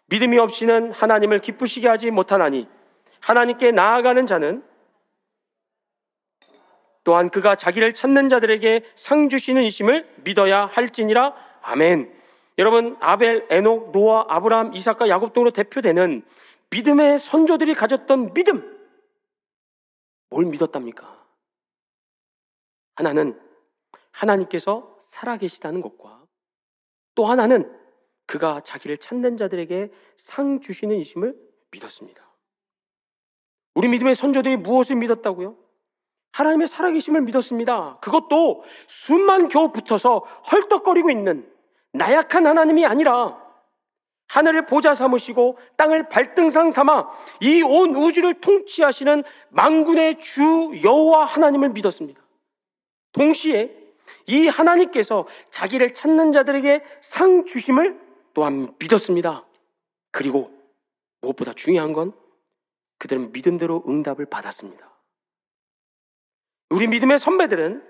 믿음이 0.06 0.38
없이는 0.38 0.92
하나님을 0.92 1.40
기쁘시게 1.40 1.86
하지 1.86 2.10
못하나니 2.10 2.66
하나님께 3.20 3.70
나아가는 3.70 4.26
자는 4.26 4.64
또한 7.10 7.28
그가 7.28 7.56
자기를 7.56 7.92
찾는 7.92 8.28
자들에게 8.28 8.84
상 8.94 9.28
주시는 9.28 9.64
이심을 9.64 10.08
믿어야 10.22 10.66
할지니라. 10.66 11.34
아멘. 11.60 12.16
여러분 12.56 12.96
아벨, 13.00 13.48
에녹, 13.50 13.90
노아, 13.90 14.24
아브라함, 14.28 14.74
이삭과 14.74 15.08
야곱 15.08 15.32
등으로 15.32 15.50
대표되는 15.50 16.22
믿음의 16.70 17.18
선조들이 17.18 17.74
가졌던 17.74 18.32
믿음. 18.32 18.78
뭘 20.28 20.44
믿었답니까? 20.44 21.26
하나는 22.94 23.36
하나님께서 24.12 24.96
살아계시다는 25.00 25.80
것과 25.80 26.22
또 27.16 27.24
하나는 27.24 27.76
그가 28.26 28.60
자기를 28.60 28.98
찾는 28.98 29.36
자들에게 29.36 29.90
상 30.16 30.60
주시는 30.60 30.94
이심을 30.94 31.36
믿었습니다. 31.72 32.22
우리 33.74 33.88
믿음의 33.88 34.14
선조들이 34.14 34.58
무엇을 34.58 34.94
믿었다고요? 34.94 35.69
하나님의 36.32 36.68
살아계심을 36.68 37.22
믿었습니다. 37.22 37.98
그것도 38.00 38.62
숨만 38.86 39.48
겨우 39.48 39.72
붙어서 39.72 40.18
헐떡거리고 40.50 41.10
있는 41.10 41.50
나약한 41.92 42.46
하나님이 42.46 42.86
아니라 42.86 43.38
하늘을 44.28 44.66
보좌 44.66 44.94
삼으시고 44.94 45.58
땅을 45.76 46.08
발등상 46.08 46.70
삼아 46.70 47.08
이 47.40 47.62
온 47.62 47.96
우주를 47.96 48.34
통치하시는 48.40 49.24
망군의 49.48 50.20
주 50.20 50.70
여호와 50.84 51.24
하나님을 51.24 51.70
믿었습니다. 51.70 52.20
동시에 53.12 53.76
이 54.26 54.46
하나님께서 54.46 55.26
자기를 55.50 55.94
찾는 55.94 56.30
자들에게 56.30 56.82
상 57.00 57.44
주심을 57.44 58.00
또한 58.32 58.72
믿었습니다. 58.78 59.44
그리고 60.12 60.52
무엇보다 61.20 61.52
중요한 61.52 61.92
건 61.92 62.12
그들은 62.98 63.32
믿음대로 63.32 63.82
응답을 63.88 64.26
받았습니다. 64.26 64.89
우리 66.70 66.86
믿음의 66.86 67.18
선배들은 67.18 67.86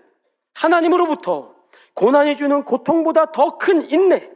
하나님으로부터 0.54 1.54
고난이 1.94 2.36
주는 2.36 2.64
고통보다 2.64 3.30
더 3.32 3.58
큰 3.58 3.88
인내, 3.90 4.30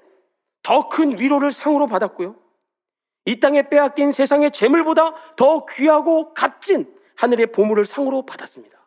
더 0.62 0.88
큰 0.88 1.18
위로를 1.18 1.50
상으로 1.50 1.86
받았고요. 1.86 2.36
이 3.26 3.40
땅에 3.40 3.68
빼앗긴 3.68 4.12
세상의 4.12 4.50
재물보다 4.50 5.34
더 5.36 5.64
귀하고 5.66 6.34
값진 6.34 6.94
하늘의 7.16 7.52
보물을 7.52 7.84
상으로 7.86 8.26
받았습니다. 8.26 8.78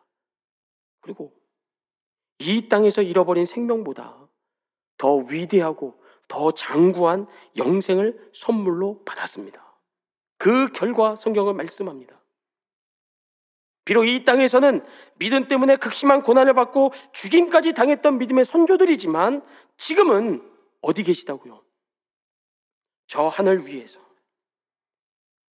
그리고 1.00 1.32
이 2.38 2.68
땅에서 2.68 3.02
잃어버린 3.02 3.44
생명보다 3.44 4.16
더 4.96 5.16
위대하고 5.16 6.00
더 6.28 6.52
장구한 6.52 7.26
영생을 7.56 8.30
선물로 8.32 9.02
받았습니다. 9.04 9.64
그 10.36 10.66
결과 10.68 11.16
성경은 11.16 11.56
말씀합니다. 11.56 12.17
비록 13.88 14.04
이 14.04 14.22
땅에서는 14.22 14.84
믿음 15.14 15.48
때문에 15.48 15.76
극심한 15.76 16.22
고난을 16.22 16.52
받고 16.52 16.92
죽임까지 17.12 17.72
당했던 17.72 18.18
믿음의 18.18 18.44
선조들이지만 18.44 19.42
지금은 19.78 20.46
어디 20.82 21.02
계시다고요? 21.04 21.64
저 23.06 23.28
하늘 23.28 23.66
위에서 23.66 23.98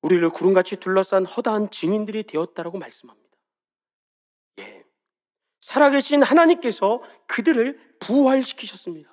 우리를 0.02 0.28
구름같이 0.32 0.78
둘러싼 0.78 1.25
허다한 1.28 1.70
증인들이 1.70 2.24
되었다라고 2.24 2.80
말씀합니다. 2.80 3.38
예. 4.62 4.84
살아계신 5.62 6.24
하나님께서 6.24 7.04
그들을 7.28 7.98
부활시키셨습니다. 8.00 9.12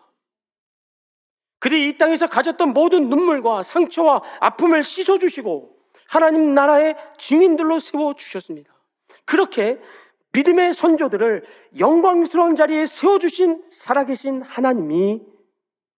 그들이 1.59 1.91
이 1.91 1.99
땅에서 1.99 2.27
가졌던 2.27 2.73
모든 2.73 3.11
눈물과 3.11 3.65
상처와 3.65 4.23
아픔을 4.41 4.83
씻어주시고 4.83 5.77
하나님 6.07 6.55
나라의 6.55 6.97
증인들로 7.19 7.81
세워주셨습니다. 7.81 8.80
그렇게 9.31 9.81
믿음의 10.33 10.75
선조들을 10.75 11.45
영광스러운 11.79 12.57
자리에 12.57 12.85
세워주신 12.85 13.63
살아계신 13.71 14.43
하나님이 14.43 15.23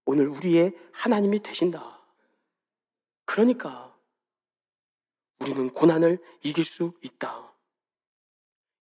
오늘 0.04 0.28
우리의 0.28 0.76
하나님이 0.92 1.40
되신다. 1.40 2.02
그러니까 3.24 3.96
우리는 5.40 5.70
고난을 5.70 6.18
이길 6.42 6.62
수 6.62 6.92
있다. 7.00 7.54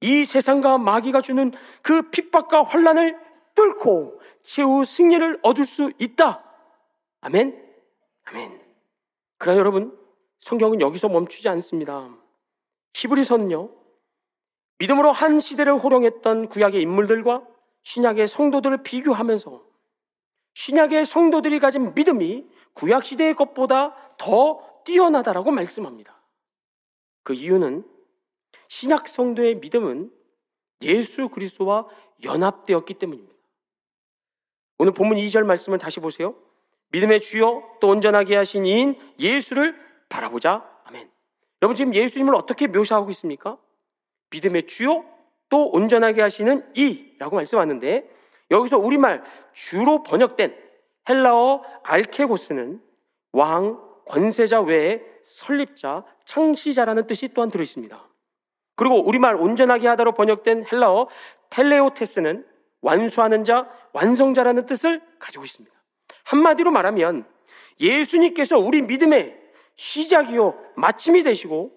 이 0.00 0.24
세상과 0.24 0.78
마귀가 0.78 1.20
주는 1.20 1.52
그 1.82 2.10
핍박과 2.10 2.64
환란을 2.64 3.16
뚫고 3.54 4.20
최후 4.42 4.84
승리를 4.84 5.38
얻을 5.44 5.64
수 5.64 5.92
있다. 5.98 6.42
아멘. 7.20 7.72
아멘. 8.24 8.60
그러나 9.38 9.60
여러분, 9.60 9.96
성경은 10.40 10.80
여기서 10.80 11.08
멈추지 11.08 11.48
않습니다. 11.48 12.12
히브리서는요. 12.94 13.79
믿음으로 14.80 15.12
한 15.12 15.40
시대를 15.40 15.74
호령했던 15.74 16.48
구약의 16.48 16.80
인물들과 16.82 17.46
신약의 17.82 18.26
성도들을 18.28 18.82
비교하면서 18.82 19.62
신약의 20.54 21.04
성도들이 21.04 21.58
가진 21.60 21.94
믿음이 21.94 22.46
구약 22.74 23.04
시대의 23.04 23.34
것보다 23.34 23.94
더 24.18 24.82
뛰어나다라고 24.84 25.50
말씀합니다. 25.50 26.20
그 27.22 27.34
이유는 27.34 27.84
신약 28.68 29.08
성도의 29.08 29.56
믿음은 29.56 30.10
예수 30.82 31.28
그리스도와 31.28 31.86
연합되었기 32.22 32.94
때문입니다. 32.94 33.34
오늘 34.78 34.92
본문 34.92 35.18
2절 35.18 35.44
말씀을 35.44 35.78
다시 35.78 36.00
보세요. 36.00 36.34
믿음의 36.92 37.20
주요 37.20 37.62
또 37.80 37.88
온전하게 37.88 38.34
하신 38.36 38.64
이인 38.64 39.14
예수를 39.18 39.78
바라보자. 40.08 40.66
아멘. 40.84 41.10
여러분 41.60 41.76
지금 41.76 41.94
예수님을 41.94 42.34
어떻게 42.34 42.66
묘사하고 42.66 43.10
있습니까? 43.10 43.58
믿음의 44.30 44.66
주요 44.66 45.04
또 45.48 45.68
온전하게 45.70 46.22
하시는 46.22 46.64
이라고 46.74 47.36
말씀하는데 47.36 48.08
여기서 48.50 48.78
우리말 48.78 49.22
주로 49.52 50.02
번역된 50.02 50.56
헬라어 51.08 51.62
알케고스는 51.82 52.80
왕, 53.32 53.80
권세자 54.06 54.60
외에 54.60 55.02
설립자, 55.22 56.04
창시자라는 56.24 57.06
뜻이 57.06 57.32
또한 57.34 57.50
들어 57.50 57.62
있습니다. 57.62 58.08
그리고 58.76 59.06
우리말 59.06 59.36
온전하게 59.36 59.88
하다로 59.88 60.12
번역된 60.12 60.66
헬라어 60.70 61.08
텔레오테스는 61.50 62.46
완수하는 62.80 63.44
자, 63.44 63.68
완성자라는 63.92 64.66
뜻을 64.66 65.02
가지고 65.18 65.44
있습니다. 65.44 65.74
한마디로 66.24 66.70
말하면 66.70 67.26
예수님께서 67.78 68.58
우리 68.58 68.82
믿음의 68.82 69.36
시작이요, 69.76 70.54
마침이 70.76 71.22
되시고 71.22 71.72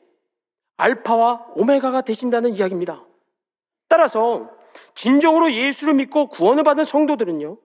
알파와 0.78 1.48
오메가가 1.56 2.02
되신다는 2.02 2.54
이야기입니다. 2.54 3.06
따라서 3.88 4.50
진정으로 4.96 5.54
예수를 5.54 5.94
믿고 5.94 6.28
구원을 6.28 6.64
받은 6.64 6.86
성도들은요, 6.86 7.58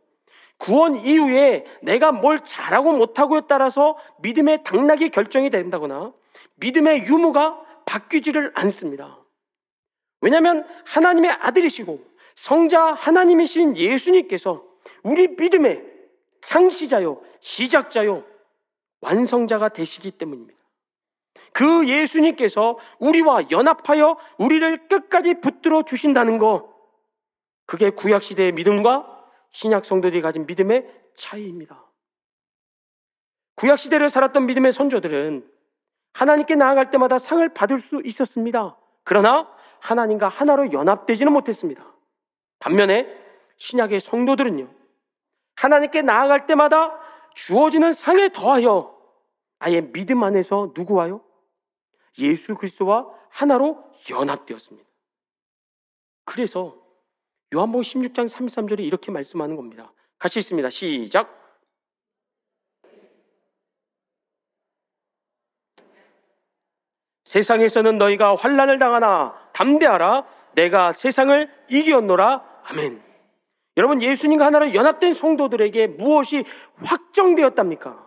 구원 0.58 0.96
이후에 0.96 1.64
내가 1.82 2.12
뭘 2.12 2.40
잘하고 2.40 2.92
못하고에 2.92 3.42
따라서 3.48 3.96
믿음의 4.20 4.64
당락이 4.64 5.10
결정이 5.10 5.50
된다거나 5.50 6.12
믿음의 6.56 7.06
유무가 7.06 7.60
바뀌지를 7.86 8.52
않습니다. 8.54 9.18
왜냐하면 10.20 10.66
하나님의 10.84 11.30
아들이시고 11.30 12.04
성자 12.34 12.92
하나님이신 12.92 13.76
예수님께서 13.76 14.64
우리 15.02 15.28
믿음의 15.28 15.84
창시자요, 16.42 17.22
시작자요, 17.40 18.24
완성자가 19.00 19.68
되시기 19.68 20.10
때문입니다. 20.12 20.57
그 21.52 21.88
예수님께서 21.88 22.78
우리와 22.98 23.50
연합하여 23.50 24.16
우리를 24.38 24.88
끝까지 24.88 25.40
붙들어 25.40 25.82
주신다는 25.82 26.38
것, 26.38 26.68
그게 27.66 27.90
구약시대의 27.90 28.52
믿음과 28.52 29.06
신약 29.52 29.84
성도들이 29.84 30.22
가진 30.22 30.46
믿음의 30.46 30.86
차이입니다. 31.16 31.84
구약시대를 33.56 34.08
살았던 34.08 34.46
믿음의 34.46 34.72
선조들은 34.72 35.50
하나님께 36.14 36.54
나아갈 36.54 36.90
때마다 36.90 37.18
상을 37.18 37.46
받을 37.48 37.78
수 37.78 38.00
있었습니다. 38.04 38.76
그러나 39.04 39.48
하나님과 39.80 40.28
하나로 40.28 40.72
연합되지는 40.72 41.32
못했습니다. 41.32 41.84
반면에 42.58 43.06
신약의 43.56 44.00
성도들은요, 44.00 44.68
하나님께 45.56 46.02
나아갈 46.02 46.46
때마다 46.46 46.98
주어지는 47.34 47.92
상에 47.92 48.30
더하여 48.30 48.96
아예 49.58 49.80
믿음 49.80 50.22
안에서 50.22 50.72
누구와요? 50.76 51.20
예수 52.18 52.54
그리스도와 52.54 53.06
하나로 53.30 53.84
연합되었습니다. 54.10 54.88
그래서 56.24 56.76
요한복음 57.54 57.82
16장 57.82 58.28
33절에 58.28 58.80
이렇게 58.80 59.10
말씀하는 59.10 59.56
겁니다. 59.56 59.92
같이 60.18 60.38
있습니다. 60.38 60.68
시작. 60.70 61.38
세상에서는 67.24 67.98
너희가 67.98 68.36
환란을 68.36 68.78
당하나 68.78 69.34
담대하라 69.52 70.26
내가 70.54 70.92
세상을 70.92 71.50
이기었노라. 71.68 72.62
아멘. 72.64 73.02
여러분 73.76 74.02
예수님과 74.02 74.46
하나로 74.46 74.74
연합된 74.74 75.14
성도들에게 75.14 75.86
무엇이 75.88 76.44
확정되었답니까? 76.76 78.06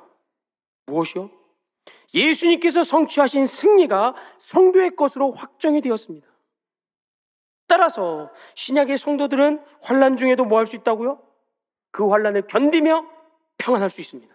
무엇이요? 0.88 1.30
예수님께서 2.14 2.84
성취하신 2.84 3.46
승리가 3.46 4.16
성도의 4.38 4.96
것으로 4.96 5.32
확정이 5.32 5.82
되었습니다. 5.82 6.28
따라서 7.68 8.30
신약의 8.56 8.98
성도들은 8.98 9.64
환란 9.82 10.18
중에도 10.18 10.44
뭐 10.44 10.60
할 10.60 10.68
수 10.68 10.76
있다고요? 10.76 11.22
그 11.92 12.08
환란을 12.10 12.48
견디며 12.48 13.06
평안할 13.58 13.90
수 13.90 14.02
있습니다. 14.02 14.34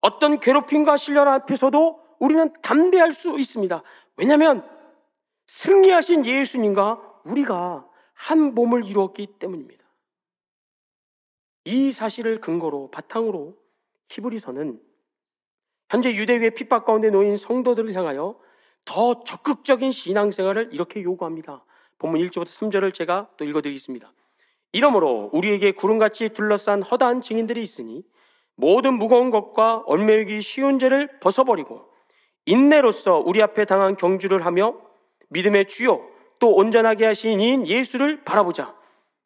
어떤 0.00 0.40
괴롭힘과 0.40 0.96
신련 0.96 1.28
앞에서도 1.28 2.00
우리는 2.18 2.52
담대할 2.62 3.12
수 3.12 3.38
있습니다. 3.38 3.82
왜냐하면 4.16 4.68
승리하신 5.46 6.24
예수님과 6.24 7.20
우리가 7.24 7.86
한 8.14 8.54
몸을 8.54 8.86
이루었기 8.86 9.26
때문입니다. 9.38 9.84
이 11.64 11.92
사실을 11.92 12.40
근거로 12.40 12.90
바탕으로 12.90 13.56
히브리서는 14.08 14.80
현재 15.92 16.14
유대교의 16.14 16.52
핍박 16.52 16.86
가운데 16.86 17.10
놓인 17.10 17.36
성도들을 17.36 17.92
향하여 17.92 18.34
더 18.86 19.24
적극적인 19.24 19.92
신앙생활을 19.92 20.70
이렇게 20.72 21.02
요구합니다. 21.02 21.66
본문 21.98 22.18
1절부터 22.22 22.46
3절을 22.46 22.94
제가 22.94 23.28
또 23.36 23.44
읽어드리겠습니다. 23.44 24.10
이러므로 24.72 25.28
우리에게 25.34 25.72
구름같이 25.72 26.30
둘러싼 26.30 26.80
허다한 26.80 27.20
증인들이 27.20 27.60
있으니 27.60 28.04
모든 28.54 28.94
무거운 28.94 29.30
것과 29.30 29.82
얼매이기 29.84 30.40
쉬운 30.40 30.78
죄를 30.78 31.10
벗어버리고 31.20 31.84
인내로서 32.46 33.18
우리 33.18 33.42
앞에 33.42 33.66
당한 33.66 33.94
경주를 33.94 34.46
하며 34.46 34.74
믿음의 35.28 35.66
주요 35.66 36.00
또 36.38 36.54
온전하게 36.54 37.04
하신 37.04 37.38
이인 37.38 37.66
예수를 37.66 38.24
바라보자. 38.24 38.74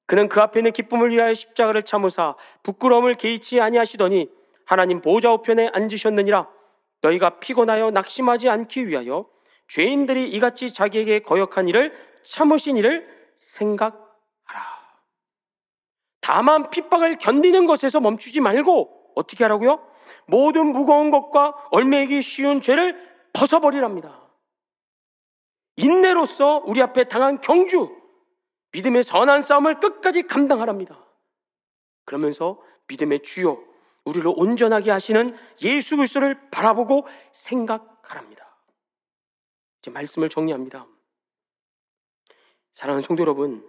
그는 0.07 0.29
그 0.29 0.41
앞에 0.41 0.59
있는 0.59 0.73
기쁨을 0.73 1.11
위하여 1.11 1.33
십자가를 1.33 1.85
참으사 1.85 2.35
부끄러움을 2.65 3.15
개의치 3.15 3.61
아니하시더니 3.61 4.29
하나님 4.65 5.01
보좌 5.01 5.33
우편에 5.33 5.71
앉으셨느니라. 5.73 6.56
너희가 7.03 7.39
피곤하여 7.39 7.91
낙심하지 7.91 8.49
않기 8.49 8.89
위하여 8.89 9.29
죄인들이 9.69 10.29
이같이 10.31 10.73
자기에게 10.73 11.21
거역한 11.21 11.69
일을 11.69 11.93
참으신 12.23 12.77
일을 12.77 13.07
생각하라. 13.35 14.07
다만 16.21 16.71
핍박을 16.71 17.17
견디는 17.17 17.67
것에서 17.67 18.01
멈추지 18.01 18.41
말고 18.41 19.13
어떻게 19.15 19.45
하라고요? 19.45 19.87
모든 20.27 20.67
무거운 20.67 21.11
것과 21.11 21.55
얼매기 21.71 22.23
쉬운 22.23 22.61
죄를 22.61 22.97
벗어버리랍니다. 23.33 24.23
인내로서 25.77 26.63
우리 26.65 26.81
앞에 26.83 27.05
당한 27.05 27.41
경주, 27.41 27.95
믿음의 28.73 29.03
선한 29.03 29.43
싸움을 29.43 29.81
끝까지 29.81 30.23
감당하랍니다. 30.23 31.05
그러면서 32.05 32.61
믿음의 32.89 33.21
주요, 33.23 33.63
우리를 34.07 34.33
온전하게 34.37 34.91
하시는 34.91 35.37
예수 35.63 35.97
그리스도를 35.97 36.51
바라보고 36.51 37.07
생각하랍니다. 37.33 38.57
이제 39.81 39.91
말씀을 39.91 40.29
정리합니다. 40.29 40.87
사랑하는 42.73 43.03
성도 43.03 43.21
여러분, 43.23 43.67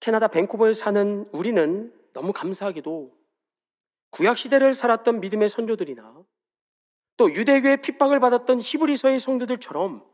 캐나다 0.00 0.28
밴쿠버에 0.28 0.72
사는 0.72 1.28
우리는 1.32 1.92
너무 2.12 2.32
감사하게도 2.32 3.12
구약 4.10 4.36
시대를 4.36 4.74
살았던 4.74 5.20
믿음의 5.20 5.48
선조들이나 5.48 6.22
또 7.16 7.32
유대교의 7.32 7.82
핍박을 7.82 8.20
받았던 8.20 8.60
히브리서의 8.60 9.20
성도들처럼 9.20 10.04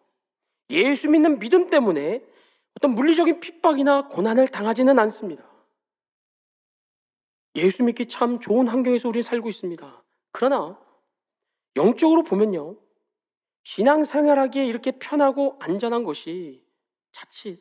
예수 0.70 1.08
믿는 1.08 1.38
믿음 1.38 1.70
때문에 1.70 2.22
어떤 2.76 2.94
물리적인 2.94 3.40
핍박이나 3.40 4.08
고난을 4.08 4.48
당하지는 4.48 4.98
않습니다. 4.98 5.44
예수 7.54 7.82
믿기 7.82 8.06
참 8.06 8.40
좋은 8.40 8.68
환경에서 8.68 9.08
우리 9.08 9.22
살고 9.22 9.48
있습니다. 9.48 10.02
그러나 10.32 10.78
영적으로 11.76 12.22
보면요. 12.22 12.76
신앙생활하기에 13.64 14.66
이렇게 14.66 14.92
편하고 14.92 15.56
안전한 15.60 16.04
것이 16.04 16.64
자칫 17.10 17.60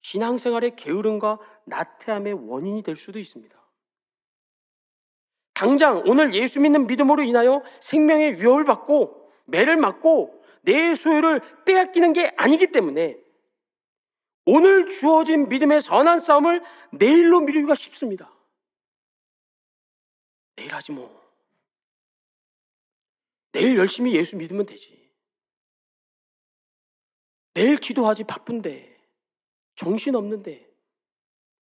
신앙생활의 0.00 0.76
게으름과 0.76 1.38
나태함의 1.64 2.48
원인이 2.48 2.82
될 2.82 2.96
수도 2.96 3.18
있습니다. 3.18 3.56
당장 5.54 6.02
오늘 6.06 6.34
예수 6.34 6.60
믿는 6.60 6.86
믿음으로 6.86 7.22
인하여 7.22 7.62
생명의 7.80 8.40
위협을 8.40 8.64
받고 8.64 9.30
매를 9.46 9.76
맞고 9.76 10.42
내 10.62 10.94
소유를 10.94 11.40
빼앗기는 11.64 12.12
게 12.12 12.32
아니기 12.36 12.68
때문에 12.68 13.16
오늘 14.44 14.86
주어진 14.86 15.48
믿음의 15.48 15.80
선한 15.80 16.20
싸움을 16.20 16.62
내일로 16.92 17.40
미루기가 17.40 17.74
쉽습니다. 17.74 18.30
내일 20.58 20.74
하지 20.74 20.90
뭐. 20.90 21.08
내일 23.52 23.78
열심히 23.78 24.16
예수 24.16 24.36
믿으면 24.36 24.66
되지. 24.66 25.08
내일 27.54 27.76
기도하지 27.76 28.24
바쁜데. 28.24 28.98
정신 29.76 30.16
없는데. 30.16 30.68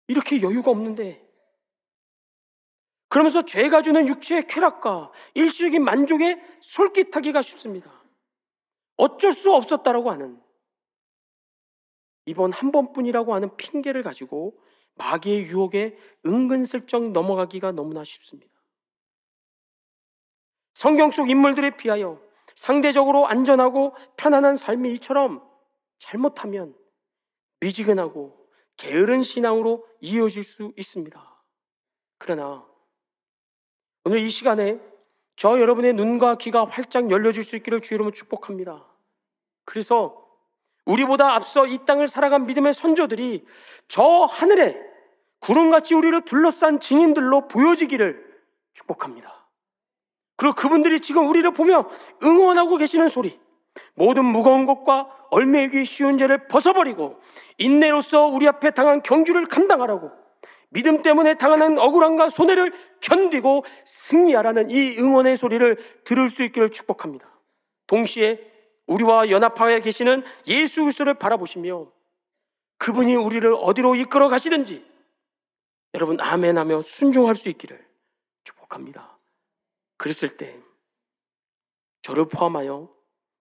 이렇게 0.07 0.41
여유가 0.41 0.71
없는데. 0.71 1.21
그러면서 3.09 3.43
죄가 3.43 3.83
주는 3.83 4.07
육체의 4.07 4.47
쾌락과 4.47 5.11
일시적인 5.35 5.83
만족에 5.83 6.41
솔깃하기가 6.61 7.43
쉽습니다. 7.43 8.05
어쩔 8.97 9.33
수 9.33 9.53
없었다라고 9.53 10.13
하는 10.13 10.41
이번 12.27 12.53
한 12.53 12.71
번뿐이라고 12.71 13.35
하는 13.35 13.57
핑계를 13.57 14.05
가지고 14.05 14.57
마귀의 14.95 15.47
유혹에 15.47 15.97
은근슬쩍 16.25 17.11
넘어가기가 17.11 17.73
너무나 17.73 18.05
쉽습니다. 18.05 18.54
성경 20.75 21.11
속 21.11 21.31
인물들에 21.31 21.71
비하여 21.77 22.21
상대적으로 22.55 23.27
안전하고 23.27 23.95
편안한 24.17 24.57
삶이 24.57 24.93
이처럼 24.95 25.43
잘못하면 25.99 26.75
미지근하고 27.61 28.37
게으른 28.77 29.23
신앙으로 29.23 29.87
이어질 30.01 30.43
수 30.43 30.73
있습니다. 30.77 31.43
그러나 32.19 32.65
오늘 34.05 34.19
이 34.19 34.29
시간에 34.29 34.81
저 35.37 35.59
여러분의 35.59 35.95
눈과 35.95 36.37
귀가 36.37 36.65
활짝 36.65 37.11
열려질 37.11 37.43
수 37.43 37.57
있기를 37.57 37.81
주 37.81 37.95
이름으로 37.95 38.13
축복합니다. 38.13 38.85
그래서 39.65 40.23
우리보다 40.85 41.35
앞서 41.35 41.67
이 41.67 41.79
땅을 41.87 42.09
살아간 42.09 42.47
믿음의 42.47 42.75
선조들이 42.75 43.47
저 43.89 44.03
하늘에 44.03 44.79
구름같이 45.39 45.95
우리를 45.95 46.25
둘러싼 46.25 46.81
증인들로 46.81 47.49
보여지기를 47.49 48.43
축복합니다. 48.75 49.44
그리고 50.37 50.55
그분들이 50.55 51.01
지금 51.01 51.29
우리를 51.29 51.49
보며 51.53 51.89
응원하고 52.23 52.77
계시는 52.77 53.09
소리, 53.09 53.39
모든 53.95 54.25
무거운 54.25 54.67
것과 54.67 55.09
얼매기 55.31 55.85
쉬운 55.85 56.19
죄를 56.19 56.47
벗어버리고 56.47 57.21
인내로서 57.59 58.27
우리 58.27 58.47
앞에 58.47 58.71
당한 58.71 59.03
경주를 59.03 59.47
감당하라고 59.47 60.11
믿음 60.71 61.03
때문에 61.03 61.35
당하는 61.35 61.79
억울함과 61.79 62.29
손해를 62.29 62.73
견디고 63.01 63.65
승리하라는 63.85 64.71
이 64.71 64.97
응원의 64.99 65.37
소리를 65.37 65.77
들을 66.05 66.29
수 66.29 66.43
있기를 66.45 66.71
축복합니다. 66.71 67.29
동시에 67.87 68.41
우리와 68.87 69.31
연합하여 69.31 69.81
계시는 69.81 70.25
예수 70.49 70.83
그리스도를 70.83 71.15
바라보시며 71.15 71.87
그분이 72.79 73.15
우리를 73.15 73.55
어디로 73.61 73.95
이끌어 73.95 74.29
가시든지 74.29 74.85
여러분 75.95 76.21
아멘하며 76.21 76.83
순종할 76.83 77.37
수 77.37 77.49
있기를 77.49 77.85
축복합니다. 78.43 79.14
그랬을 79.97 80.37
때 80.37 80.61
저를 82.03 82.29
포함하여 82.29 82.95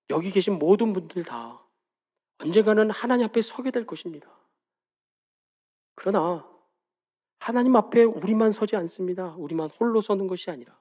여기 0.09 0.31
계신 0.31 0.57
모든 0.59 0.93
분들 0.93 1.23
다 1.23 1.61
언젠가는 2.39 2.89
하나님 2.91 3.25
앞에 3.25 3.41
서게 3.41 3.71
될 3.71 3.85
것입니다. 3.85 4.29
그러나 5.95 6.47
하나님 7.39 7.75
앞에 7.75 8.03
우리만 8.03 8.51
서지 8.51 8.75
않습니다. 8.75 9.35
우리만 9.37 9.69
홀로 9.69 10.01
서는 10.01 10.27
것이 10.27 10.49
아니라 10.49 10.77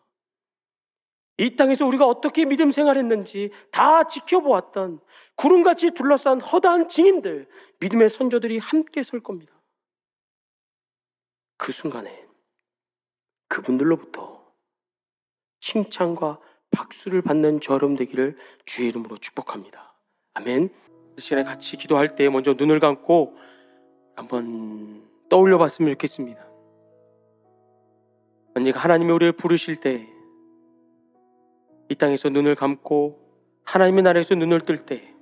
이 1.38 1.56
땅에서 1.56 1.86
우리가 1.86 2.06
어떻게 2.06 2.44
믿음 2.44 2.70
생활했는지 2.70 3.50
다 3.70 4.04
지켜보았던 4.04 5.00
구름같이 5.34 5.92
둘러싼 5.92 6.40
허다한 6.40 6.88
증인들, 6.88 7.48
믿음의 7.80 8.10
선조들이 8.10 8.58
함께 8.58 9.02
설 9.02 9.20
겁니다. 9.20 9.52
그 11.56 11.72
순간에 11.72 12.28
그분들로부터 13.48 14.41
칭찬과 15.62 16.38
박수를 16.72 17.22
받는 17.22 17.60
저름 17.60 17.96
되기를 17.96 18.36
주의 18.66 18.88
이름으로 18.88 19.16
축복합니다. 19.16 19.94
아멘. 20.34 20.70
시간에 21.18 21.44
같이 21.44 21.76
기도할 21.76 22.16
때 22.16 22.28
먼저 22.28 22.54
눈을 22.54 22.80
감고 22.80 23.36
한번 24.16 25.08
떠올려 25.30 25.56
봤으면 25.58 25.92
좋겠습니다. 25.92 26.46
언제가 28.54 28.80
하나님이 28.80 29.12
우리를 29.12 29.32
부르실 29.32 29.76
때 29.76 30.12
이 31.92 31.94
땅에서 31.94 32.30
눈을 32.30 32.54
감고 32.54 33.20
하나님의 33.64 34.02
나라에서 34.02 34.34
눈을 34.34 34.62
뜰 34.62 34.78
때 34.78 35.14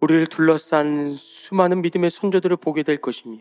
우리를 0.00 0.26
둘러싼 0.26 1.14
수많은 1.14 1.82
믿음의 1.82 2.10
선조들을 2.10 2.56
보게 2.56 2.82
될 2.82 3.00
것이며 3.00 3.38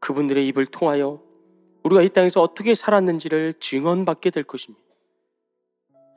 그분들의 0.00 0.46
입을 0.48 0.66
통하여 0.66 1.22
우리가 1.90 2.02
이 2.02 2.08
땅에서 2.10 2.40
어떻게 2.40 2.74
살았는지를 2.74 3.54
증언받게 3.54 4.30
될 4.30 4.44
것입니다. 4.44 4.84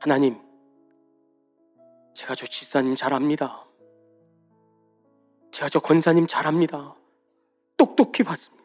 하나님, 0.00 0.38
제가 2.14 2.34
저 2.34 2.46
지사님 2.46 2.94
잘합니다. 2.94 3.66
제가 5.50 5.68
저 5.68 5.80
권사님 5.80 6.26
잘합니다. 6.26 6.94
똑똑히 7.76 8.22
봤습니다. 8.22 8.64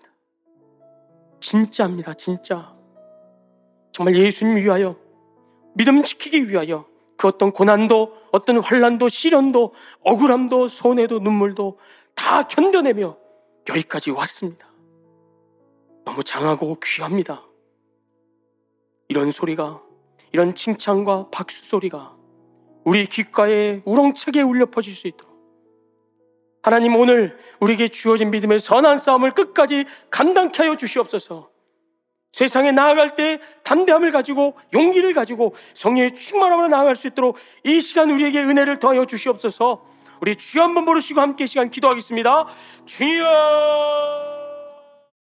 진짜입니다, 1.39 2.13
진짜. 2.13 2.75
정말 3.91 4.15
예수님 4.15 4.57
위하여 4.57 4.95
믿음 5.73 6.03
지키기 6.03 6.49
위하여 6.49 6.85
그 7.17 7.27
어떤 7.27 7.51
고난도, 7.51 8.15
어떤 8.31 8.59
환란도, 8.59 9.09
시련도, 9.09 9.73
억울함도, 10.01 10.67
손해도, 10.67 11.19
눈물도 11.19 11.79
다 12.13 12.45
견뎌내며 12.47 13.17
여기까지 13.67 14.11
왔습니다. 14.11 14.68
너무 16.05 16.23
장하고 16.23 16.77
귀합니다. 16.83 17.43
이런 19.07 19.31
소리가, 19.31 19.81
이런 20.31 20.55
칭찬과 20.55 21.29
박수 21.31 21.65
소리가 21.65 22.15
우리 22.83 23.07
귓가에 23.07 23.81
우렁차게 23.85 24.41
울려 24.41 24.65
퍼질 24.67 24.93
수 24.93 25.07
있도록 25.07 25.29
하나님 26.61 26.95
오늘 26.95 27.37
우리에게 27.59 27.87
주어진 27.87 28.31
믿음의 28.31 28.59
선한 28.59 28.97
싸움을 28.97 29.33
끝까지 29.33 29.85
감당케 30.09 30.63
하여 30.63 30.75
주시옵소서. 30.75 31.49
세상에 32.31 32.71
나아갈 32.71 33.15
때 33.15 33.39
담대함을 33.63 34.11
가지고 34.11 34.55
용기를 34.73 35.13
가지고 35.13 35.55
성령의 35.73 36.13
충만함으로 36.13 36.67
나아갈 36.67 36.95
수 36.95 37.07
있도록 37.07 37.37
이 37.63 37.81
시간 37.81 38.11
우리에게 38.11 38.39
은혜를 38.39 38.79
더하여 38.79 39.05
주시옵소서. 39.05 39.83
우리 40.21 40.35
주여 40.35 40.63
한번 40.63 40.85
부르시고 40.85 41.21
함께 41.21 41.45
시간 41.45 41.69
기도하겠습니다. 41.71 42.45
주여 42.85 44.38